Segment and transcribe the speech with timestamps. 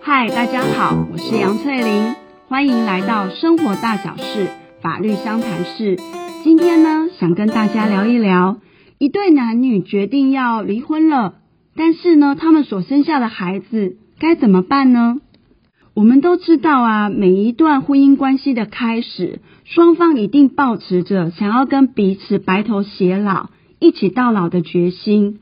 [0.00, 2.14] 嗨，大家好，我是杨翠玲，
[2.48, 4.48] 欢迎来到生活大小事
[4.80, 5.98] 法律相谈室。
[6.44, 8.56] 今天呢，想跟大家聊一聊，
[8.96, 11.34] 一对男女决定要离婚了，
[11.76, 15.18] 但是呢，他们所生下的孩子该怎么办呢？
[15.92, 25.40] 我们都知道啊，每一段婚姻关系的开始，双方一定抱持着想要跟彼此白头偕老、一起到老的决心。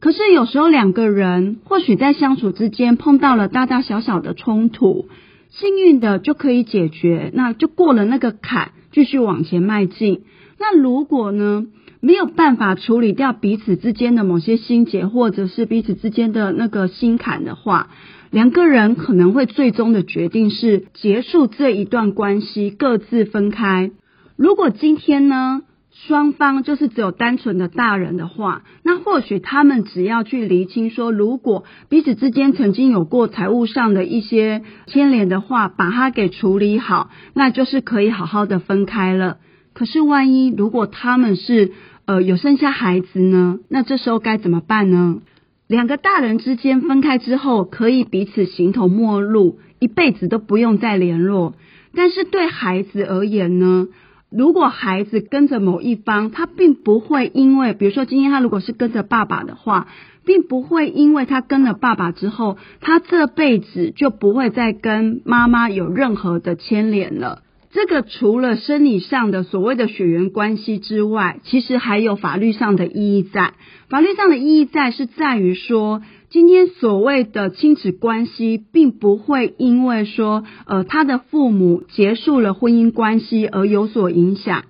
[0.00, 5.06] 可是有时候两个人或许在相处之间碰到了大大小小的冲突，
[5.50, 10.22] 幸运的就可以解决，那就过了那个坎，继续往前迈进。
[10.58, 11.66] 那如果呢，
[12.00, 17.90] 没有办法处理掉彼此之间的某些心结，或者是彼此之间的那个心坎的话，
[18.30, 23.90] 两个人可能会最终的决定是结束这一段关系，各自分开。
[24.36, 25.62] 如果今天呢，
[26.06, 39.38] 双方就是只有单纯的大人的话，那或许他们只要去厘清说，如果彼此之间曾经有过财务上的一些牵连的话，把它给处理好，那就是可以好好的分开了。
[39.74, 41.72] 可是万一如果他们是
[42.06, 45.18] 呃有生下孩子呢，那这时候该怎么办呢？
[45.66, 51.54] 两个大人之间分开之后，可以彼此形同陌路，一辈子都不用再联络。
[51.92, 53.88] 但是对孩子而言呢，
[54.30, 59.88] 如果孩子跟着某一方，他并不会因为，比如说今天他如果是跟着爸爸的话，
[60.26, 67.42] 并不会因为他跟了爸爸之后，他这辈子就不会再跟妈妈有任何的牵连了。
[67.70, 73.54] 这个除了生理上的所谓的血缘关系之外，其实还有法律上的意义在。
[73.88, 84.64] 法律上的意义在是在于说，今天所谓的亲子关系，并不会因为说，呃，他的父母结束了婚姻关系而有所影响。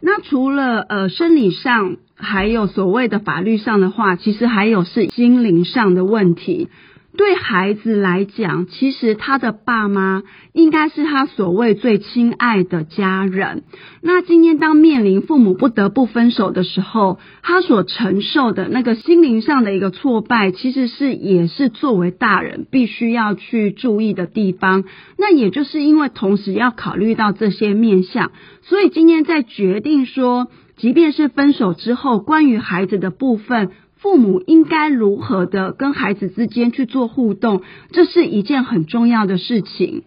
[0.00, 6.68] 那除了呃生理上，还有所谓的法律上的话，其实还有是心灵上的问题。
[7.16, 13.62] 对孩子来讲，其实他的爸妈应该是他所谓最亲爱的家人。
[14.02, 24.84] 那今天当面临父母不得不分手的时候，他所承受的那个心灵上的一个挫败，其实是也是作为大人必须要去注意的地方。
[25.16, 28.32] 那也就是因为同时要考虑到这些面相，
[28.62, 33.70] 所以今天在决定说，即便是分手之后，关于孩子的部分。
[34.04, 40.02] 父母应该如何的跟孩子之间去做互动，这是一件很重要的事情。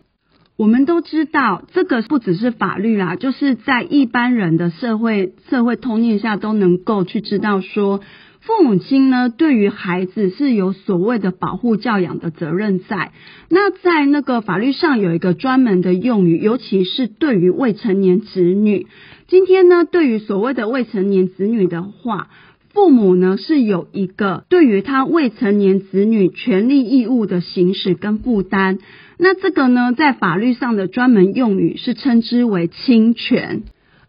[0.56, 8.02] 我们都知道，这个不只是法律啦，就是在一般人的社会社会通念下都能够去知道说，
[8.40, 13.14] 父母亲呢对于孩子是有所谓的保护教养的责任在。
[13.50, 18.86] 那在那个法律上有一个专门的用语，尤其是对于未成年子女。
[19.28, 22.28] 今天呢，对于所谓的未成年子女的话。
[22.78, 28.78] 父母呢是有一个对于他未成年子女权利义务的行使跟负担，
[29.18, 33.64] 那这个呢在法律上的专门用语是称之为侵权，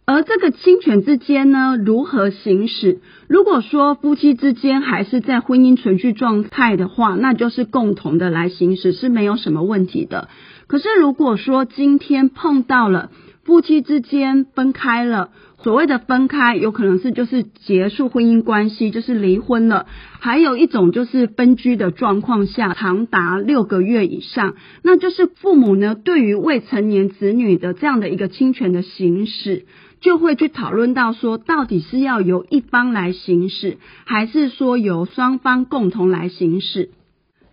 [0.04, 2.98] 而这个侵权之间呢如何行使？
[3.26, 10.28] 如果说夫妻之间还是在婚姻存续状态的话，那就是共同的来行使是没有什么问题的。
[10.66, 13.10] 可是如果说今天碰到了
[13.44, 15.30] 夫妻之间分开了。
[15.60, 19.86] 所谓的分开，有可能是就是结束婚姻关系，就是离婚了；
[20.20, 29.66] 还有一种就是分居的状况下，长达六个月以上，那就是父母呢对于未成年子女的这样的一个侵权的行使，
[30.00, 36.90] 就会去讨论到说，到底是要由一方来行使，还是说由双方共同来行使？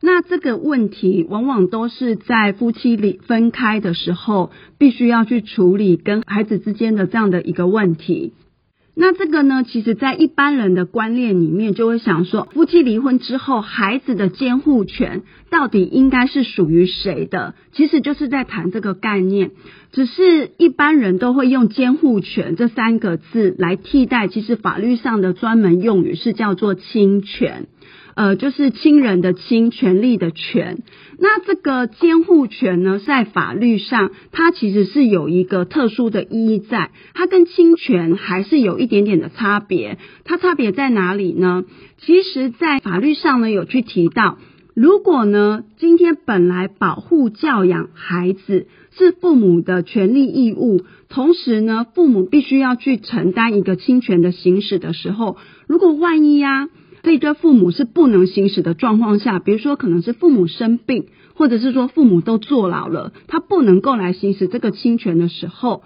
[0.05, 8.33] 那这个问题往往都是在夫妻里分开的时候，必须要去处理跟孩子之间的这样的一个问题。
[8.93, 15.23] 那这个呢，其实在一般人的观念里面，就会想说，夫妻离婚之后，孩子的监护权
[15.55, 17.55] 到底应该是属于谁的？
[17.71, 19.51] 其实就是在谈这个概念，
[19.93, 27.67] 只是一般人都会用监护权这三个字来替代，其实法律上的专门用语是叫做侵权。
[28.15, 30.83] 呃，就是亲人的亲，权利的权。
[31.19, 39.97] 那这个监护权呢，在法律上，它其实是有一个特殊的意义在，它跟侵权还是有一点点的差别。
[40.25, 41.63] 它差别在哪里呢？
[41.97, 44.37] 其实，在法律上呢，有去提到，
[44.75, 56.69] 如果呢，今天本来保护教养孩子是父母的权利义务，同时呢，父母必须要去承担一个侵权的行使的时候，如果万一呀、啊。
[57.03, 61.05] 这对父母是不能行使的状况下，比如说可能是父母生病，
[61.35, 65.83] 或者是说父母都坐牢了，他不能够来行使这个侵权的时候，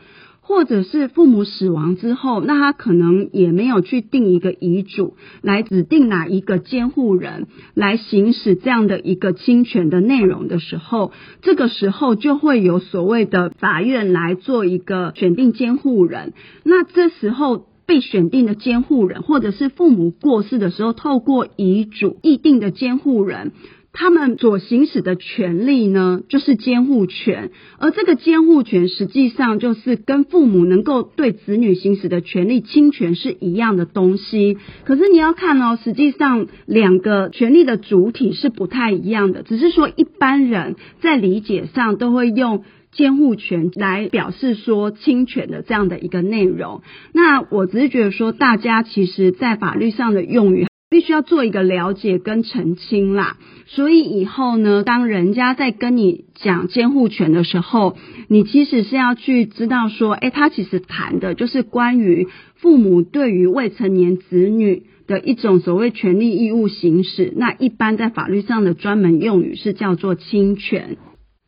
[0.50, 5.14] 或者是父母死亡之后，那他可能也没有去定一个遗嘱
[5.44, 11.12] 来指定哪一个监护人来行使这样的一个侵权的内容的时候，
[11.44, 16.34] 这个时候就会有所谓的法院来做一个选定监护人。
[16.64, 23.52] 那这时候被选定的监护人，或者是父母过世的时候，透过遗嘱议定的监护人。
[23.92, 34.58] 他们所行使的权利呢，就是监护权，而这个监护权实际上就是跟父母能够对子女行使的权利侵权是一样的东西。
[34.86, 46.84] 可是你要看哦，实际上两个权利的主体是不太一样的，只是说一般人在理解上都会用监护权来表示说侵权的这样的一个内容。
[47.12, 50.69] 那我只是觉得说，大家其实在法律上的用语。
[50.90, 53.38] 必须要做一个了解跟澄清啦，
[53.68, 57.96] 所以以后呢，当人家在跟你讲监护权的时候，
[58.28, 67.32] 你其实是要去知道说，诶，他其实谈的就是关于父母对于未成年子女的一种所谓权利义务行使。
[67.36, 70.98] 那一般在法律上的专门用语是叫做侵权。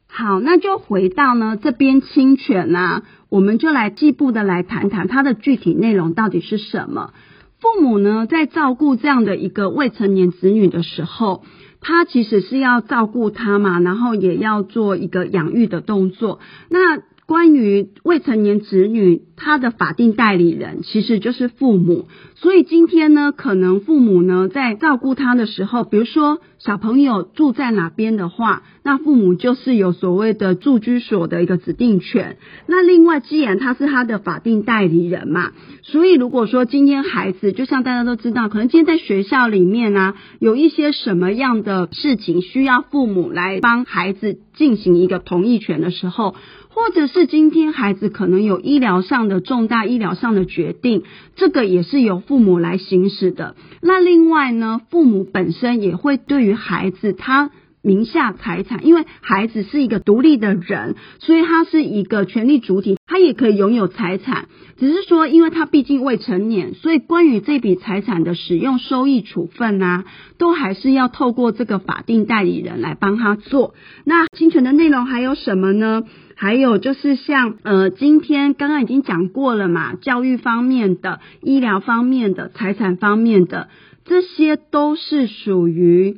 [0.08, 7.14] 好，那就回到呢这边侵权啊，我们就来进一步的来谈谈它的具体内容到底是什么。
[7.62, 11.44] 父母呢，在照顾这样的一个未成年子女的时候，
[11.80, 16.40] 他其实是要照顾他嘛，然后也要做一个养育的动作。
[16.70, 16.98] 那
[17.32, 22.10] 关于未成年子女，他的法定代理人其实就是父母。
[22.36, 32.36] 所以今天呢，可能父母呢在照顾他的时候，比如说小朋友住在哪边的话，那父母就是有所谓的住居所的一个指定权。
[32.68, 35.54] 那另外，既然他是他的法定代理人嘛，
[35.84, 46.36] 所以如果说今天孩子，就像大家都知道，可能今天在学校里面啊，有一些什么样的事情需要父母来帮孩子进行一个同意权的时候。
[46.74, 51.04] 或者是今天孩子可能有医疗上的重大医疗上的决定，
[51.36, 53.56] 这个也是由父母来行使的。
[53.82, 57.52] 那另外呢，父母本身也会对于孩子他
[57.84, 64.48] 名下财产，因为孩子是一个独立的人，所以他是一个权利主体，他也可以拥有财产。
[64.78, 70.06] 只是说，因为他毕竟未成年，所以关于这笔财产的使用、收益、处分啊，
[70.38, 73.76] 都还是要透过这个法定代理人来帮他做。
[74.06, 76.04] 那侵权的内容还有什么呢？
[76.42, 83.70] 还有就是像呃，今天刚刚已经讲过了嘛，教育方面的、医疗方面的、财产方面的，
[84.06, 86.18] 这些都是属于。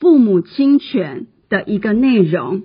[0.00, 2.64] 父母亲权的一个内容。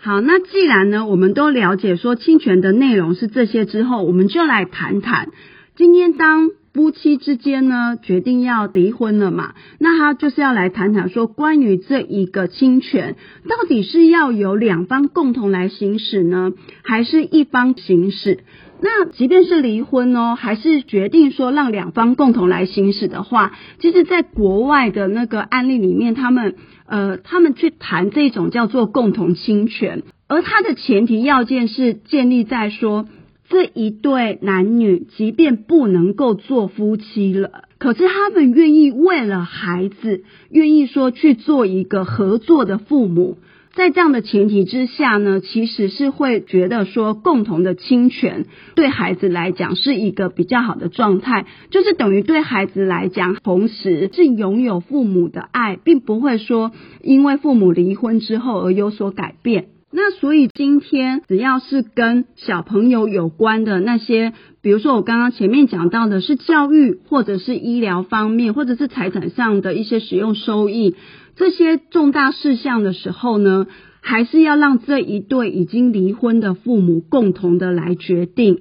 [0.00, 5.28] 好，那既然呢，我们都了解说侵权的内容是这些之后，我们就来谈谈，
[5.76, 13.16] 今天当夫妻之间呢决定要离婚了嘛，那他就是要来谈谈说，关于这一个侵权，
[13.48, 16.52] 到底是要由两方共同来行使呢，
[16.82, 18.44] 还是一方行使？
[18.82, 26.54] 那即便是离婚哦，还是决定说让两方共同来行使的话，其实，在国外的那个案例里面，他们
[26.86, 33.06] 呃，他们去谈这种叫做共同侵权，而它的前提要件是建立在说，
[33.50, 43.38] 这一对男女即便不能够做夫妻了，可是他们愿意为了孩子，愿意说去做一个合作的父母。
[43.72, 56.70] 在这样的前提之下呢，其实是会觉得说，共同的亲权对孩子来讲是一个比较好的状态，就是等于对孩子来讲，同时是拥有父母的爱，并不会说
[57.02, 59.66] 因为父母离婚之后而有所改变。
[59.92, 64.32] 那所以今天只要是跟小朋友有关的那些，
[64.62, 70.94] 比如说我刚刚前面讲到的是教育，或者是医疗方面，或者是财产上的一些使用收益。
[71.34, 73.66] 这些重大事项的时候呢，
[74.00, 78.60] 还是要让这一对已经离婚的父母共同的来决定。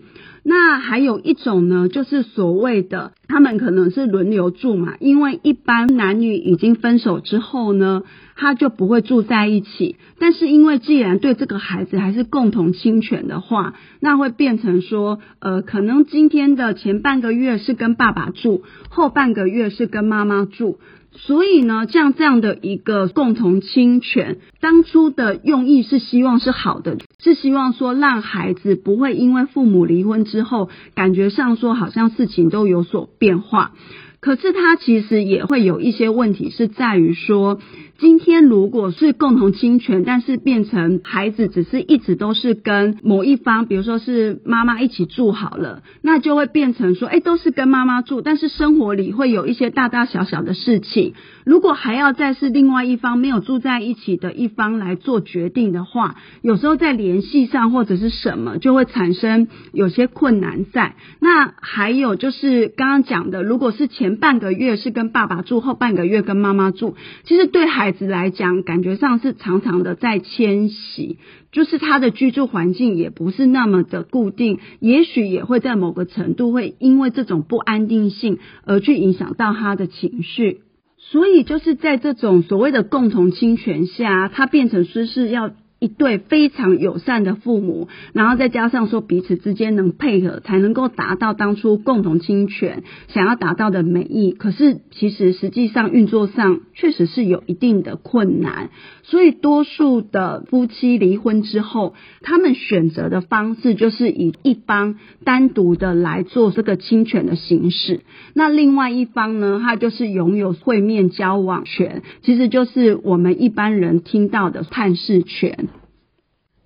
[0.51, 8.01] 那还有一种呢，就是所谓的他们可能是轮流住嘛，因为一般男女已经分手之后呢，
[8.35, 9.97] 他就不会住在一起。
[10.17, 20.79] 但是因为既然对这个孩子还是共同亲权的话，那会变成说，呃，可能今天的前半个月是跟爸爸住，后半个月是跟妈妈住。
[21.11, 33.73] 所以呢，像这样的一个共同亲权，当初的用意是希望是好的，是希望说让孩子不会因为父母离婚之后，感觉上说好像事情都有所变化。
[34.21, 37.59] 可是他其实也会有一些问题，是在于说，
[37.99, 51.13] 今天如果是共同侵权，但是变成孩子只是一直都是跟某一方，比如说是妈妈一起住好了，那就会变成说，哎，都是跟妈妈住，但是生活里会有一些大大小小的事情，
[51.45, 60.95] 如果还要再是另外一方没有住在一起的一方来做决定的话，有时候在联系上或者是什么，就会产生有些困难在。
[61.19, 71.17] 那还有就是刚刚讲的，如果是前半个月是跟爸爸住，后半个月跟妈妈住，其实对孩孩子来讲，感觉上是常常的在迁徙，
[71.51, 80.60] 就是他的居住环境也不是那么的固定，也许也会在某个程度会因为这种不安定性而去影响到他的情绪。
[81.00, 85.50] 所以就是在这种所谓的共同侵权下，他变成说是要。
[85.79, 94.31] 一对非常友善的父母，然后再加上说彼此之间能配合，才能够达到当初共同侵权想要达到的美意。
[94.31, 98.71] 可是其实实际上运作上确实是有一定的困难，
[99.03, 108.01] 所以多数的夫妻离婚之后，他们选择的方式就是以一方单独的来做这个侵权的形式，
[108.33, 115.68] 那另外一方呢，他就是拥有会面交往权，其实就是我们一般人听到的探视权。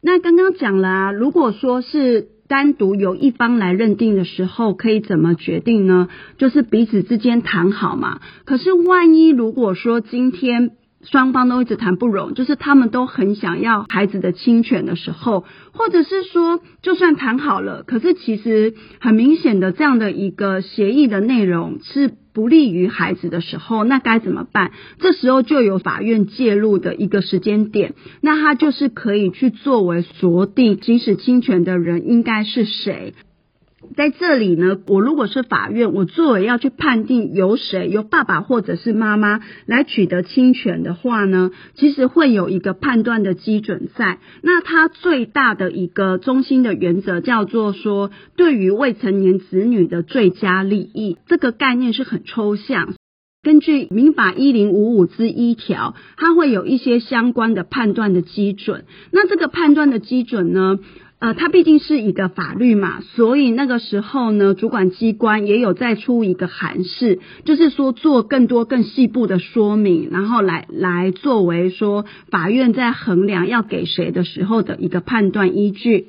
[0.05, 6.09] 那刚刚讲了啊，如果说是单独由一方来认定的时候，可以怎么决定呢？
[6.37, 8.19] 就是彼此之间谈好嘛。
[8.43, 10.71] 可是万一如果说今天
[11.03, 22.11] 双方都一直谈不拢，就是他们都很想要孩子的亲权的时候，或者是说就算谈好了，可是其实很明显的这样的一个协议的内容是。
[22.33, 24.71] 不利于孩子的时候，那该怎么办？
[24.99, 33.13] 这时候就有法院介入的一个时间点，那他就是可以去作为锁定行使侵权的人应该是谁。
[33.95, 44.19] 在这里呢，我如果是法院，我作为要去判定由谁，由爸爸或者是妈妈来取得侵权的话呢，其实会有一个判断的基准在。
[44.41, 52.93] 那它最大的一个中心的原则叫做说，对于未成年子女的最佳利益，这个概念是很抽象。
[53.43, 58.85] 根据民法一零五五之一条，它会有一些相关的判断的基准。
[59.11, 60.79] 那这个判断的基准呢？
[61.23, 76.07] 呃，它毕竟是一个法律嘛，所以那个时候呢，主管机关也有再出一个函释，就是说做更多更细部的说明，然后来来作为说法院在衡量要给谁的时候的一个判断依据。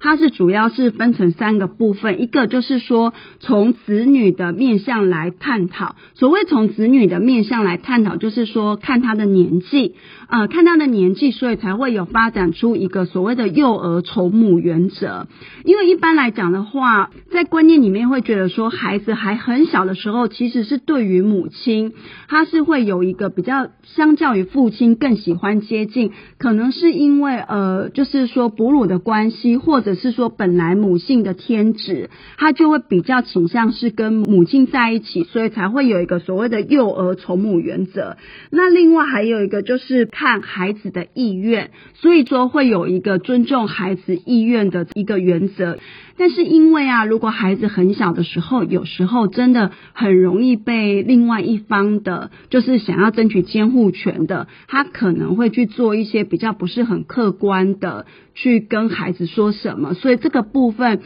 [0.00, 9.96] 它是主要是分成三个部分，一个就是说从子女的面向来探讨，所谓从子女的面向来探讨，就是说看他的年纪，
[10.28, 15.26] 呃，看他的年纪，所以才会有发展出一个所谓的幼儿从母原则。
[15.64, 21.92] 因为一般来讲的话，在观念里面会觉得说，孩子还很小的时候，其实是对于母亲，
[22.28, 29.87] 他是会有一个比较相较于父亲更喜欢接近，可能是因为呃，就是说哺乳的关系或者。
[29.88, 38.18] 只是说，本来母性的天职，他就会比较倾向是跟母亲在一起，所以才会有一个所谓的幼儿从母原则。
[38.50, 45.78] 那另外还有一个就是看孩子的意愿，所以说会有一个尊重孩子意愿的一个原则。
[46.18, 59.94] 但是因为啊，如果孩子很小的时候，有时候真的很容易被另外一方的，就是想要争取监护权的，他可能会去做一些比较不是很客观的，去跟孩子说什么。
[59.94, 61.00] 所以这个部分，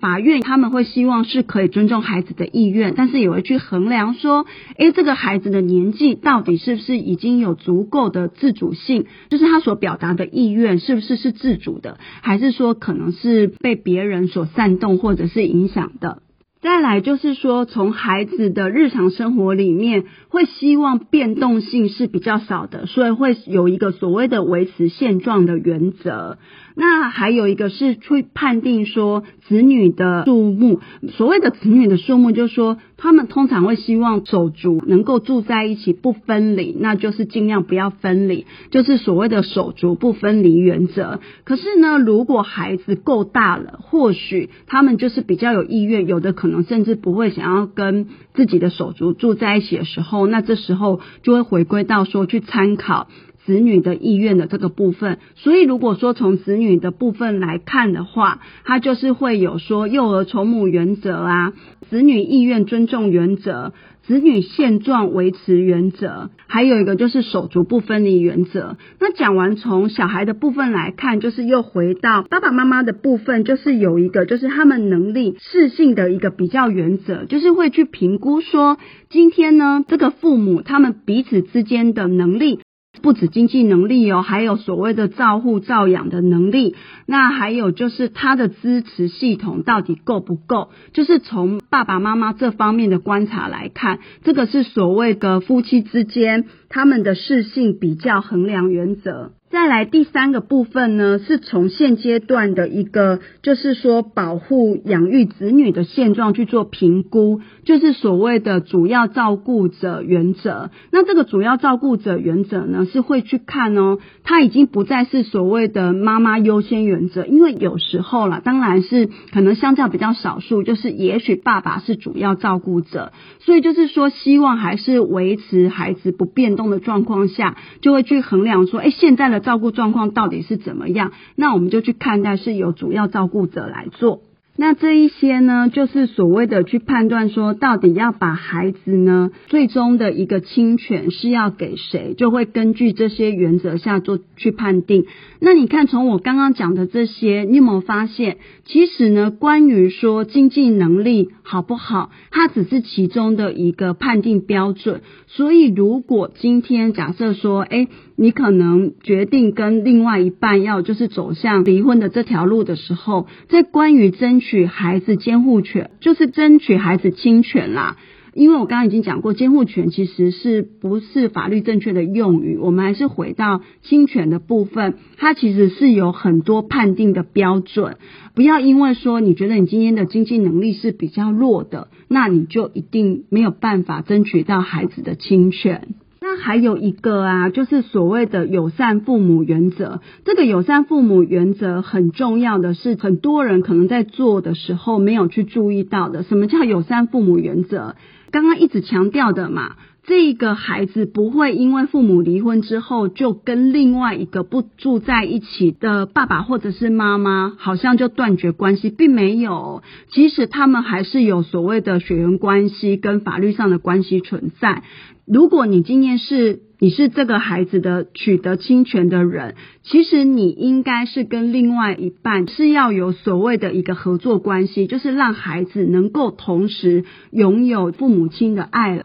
[0.00, 16.22] 法院他们会希望是可以尊重孩子的意愿，但是也会去衡量说，诶，这个孩子的年纪到底是不是已经有足够的自主性，就是他所表达的意愿是不是是自主的，还是说可能是被别人所煽动或者是影响的。
[16.62, 26.36] 再来就是说，从孩子的日常生活里面，会希望变动性是比较少的，所以会有一个所谓的维持现状的原则。
[26.76, 41.20] 那还有一个是去判定说子女的数目，所谓的子女的数目，就是说他们通常会希望手足能够住在一起不分离，那就是尽量不要分离，就是所谓的手足不分离原则。
[41.44, 53.08] 可是呢，如果孩子够大了，或许他们就是比较有意愿，有的可能甚至不会想要跟自己的手足住在一起的时候，那这时候就会回归到说去参考。
[53.50, 61.52] 子女的意愿的这个部分，所以如果说从子女的部分来看的话，它就是会有说幼儿从母原则啊，
[61.88, 63.72] 子女意愿尊重原则，
[64.04, 68.76] 子女现状维持原则，还有一个就是手足不分离原则。
[69.00, 78.78] 那讲完从小孩的部分来看，就是又回到爸爸妈妈的部分，就是有一个就是他们能力适性的一个比较原则，就是会去评估说
[79.08, 82.60] 今天呢这个父母他们彼此之间的能力。
[83.02, 86.74] 不止经济能力哦，还有所谓的照护照养的能力。
[87.06, 90.70] 那还有就是他的支持系统到底够不够？
[90.92, 99.32] 就是从爸爸妈妈这方面的观察来看，这个是所谓的夫妻之间他们的适性比较衡量原则。
[99.50, 110.70] 再来第三个部分呢，是从现阶段的一个，就是说保护养育子女的现状去做评估，就是所谓的主要照顾者原则。
[110.92, 129.39] 那这个主要照顾者原则呢，是会去看哦，他已经不再是所谓的妈妈优先原则，因为有时候啦，当然是可能相较比较少数，就是也许爸爸是主要照顾者，所以就是说希望还是维持孩子不变动的状况下，就会去衡量说，哎，现在的。
[129.40, 131.10] 照顾状况到底是怎么样？
[131.34, 134.22] 那我们就去看待是由主要照顾者来做。
[134.56, 145.06] 那这一些呢，就是所谓的去判断说，到底要把孩子呢，最终的一个侵权是要给谁，就会根据这些原则下做去判定。
[145.40, 155.00] 那你看，从我刚刚讲的这些，你有没有发现，其实呢，关于说经济能力好不好，它只是其中的一个判定标准。
[155.26, 157.88] 所以，如果今天假设说，诶，
[158.22, 167.96] 你可能决定跟另外一半要就是走向离婚的这条路的时候，在关于争取孩子监护权，就是争取孩子亲权啦。
[168.34, 177.96] 因为我刚刚已经讲过，监护权其实是不是法律正确的用语，我们还是回到亲权的部分，它其实是有很多判定的标准。
[178.34, 185.94] 不要因为说你觉得你今天的经济能力是比较弱的，那你就一定没有办法争取到孩子的亲权。
[186.40, 190.00] 还有一个啊，就是所谓的友善父母原则。
[190.24, 196.22] 这个友善父母原则很重要的是，很多人可能在做的时候没有去注意到的。
[196.22, 197.94] 什么叫友善父母原则？
[198.30, 199.76] 刚刚一直强调的嘛，
[200.10, 209.84] 这个孩子不会因为父母离婚之后就跟另外一个不住在一起的爸爸或者是妈妈，好像就断绝关系，并没有。
[210.08, 214.82] 其实他们还是有所谓的血缘关系跟法律上的关系存在。
[215.28, 229.04] 如果你今天是你是这个孩子的取得亲权的人，其实你应该是跟另外一半是要有所谓的一个合作关系，就是让孩子能够同时拥有父母亲的爱了。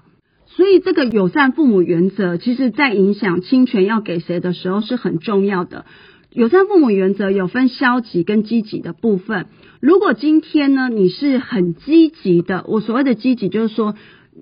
[0.56, 5.86] 所以这个友善父母原则，其实在影响侵权要给谁的时候是很重要的。
[6.32, 9.48] 友善父母原则有分消极跟积极的部分。
[9.82, 13.96] 如果今天呢，你是很积极的，我所谓的积极就是说。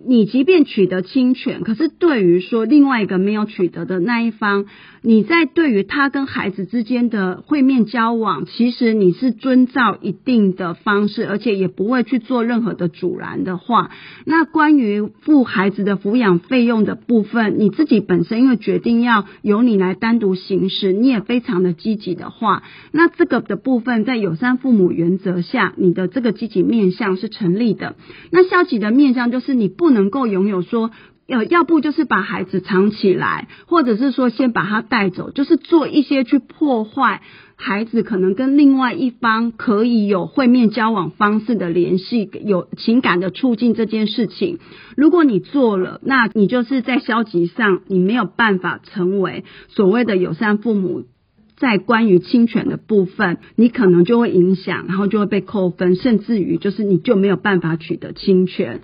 [0.08, 4.66] 你即便取得侵权，可是对于说另外一个没有取得的那一方，
[5.06, 13.92] 你在对于他跟孩子之间的会面交往，其实你是遵照一定的方式，而且也不会去做任何的阻拦的话，
[14.26, 22.64] 那关于付孩子的抚养费用的部分，你自己本身因为决定要由你来单独行使，你也非常的积极的话，
[22.94, 27.98] 那这个的部分在友善父母原则下，你的这个积极面向是成立的。
[28.32, 29.74] 那消极的面向就是你。
[29.76, 30.92] 不能够拥有说，
[31.26, 37.22] 要，要不就是把孩子藏起来，或者是说先把他带走，就是做一些去破坏
[37.56, 44.60] 孩子可能跟另外一方可以有会面交往方式的联系，有情感的促进这件事情。
[44.98, 51.06] 如果你做了，那你就是在消极上，你没有办法成为所谓的友善父母，
[51.56, 58.82] 在关于亲权的部分，你可能就会影响，然后就会被扣分，甚至于就是你就没有办法取得亲权。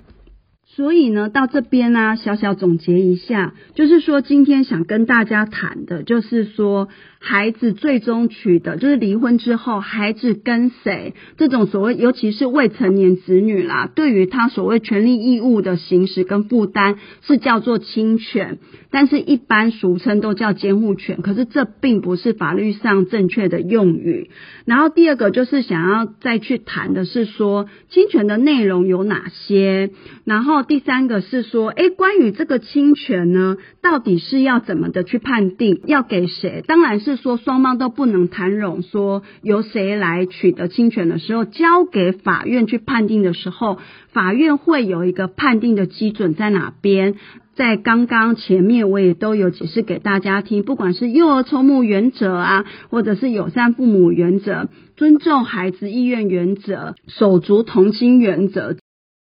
[0.80, 6.88] 所以呢，到这边呢，小小总结一下，就是说，今天想跟大家谈的，就是说。
[7.22, 24.32] 孩子最终取得就是离婚之后，孩子跟谁这种所谓，尤其是未成年子女啦，对于他所谓权利义务的行使跟负担是叫做侵权，但是一般俗称都叫监护权，可是这并不是法律上正确的用语。
[24.66, 29.92] 然后第二个就是想要再去谈的是说，侵权的内容有哪些？
[30.24, 36.64] 然后第三个是说，诶，关于这个侵权呢，到底是要怎么的去判定，要给谁？
[36.66, 37.09] 当然是。
[37.16, 43.80] 是说双方都不能谈拢，说由谁来取得侵权的时候，交给法院去判定的时候，
[44.12, 47.16] 法院会有一个判定的基准在哪边？
[47.56, 58.78] 在刚刚前面我也都有解释给大家听，不管是幼儿筹募原则啊，或者是友善父母原则、尊重孩子意愿原则、手足同心原则，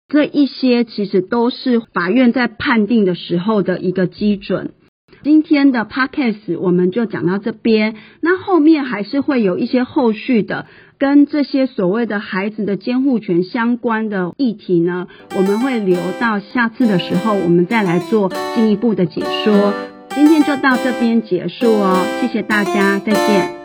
[0.08, 4.72] 这一些其实都是法院在判定的时候的一个基准。
[5.22, 10.66] 今天的 podcast 我们就讲到这边，那后面还是会有一些后续的
[10.98, 19.74] 跟这些所谓的孩子的监护权相关的议题呢，我们会留到下次的时候，我们再来做进一步的解说。
[20.10, 23.60] 今天就到这边结束哦，谢谢大家，再见。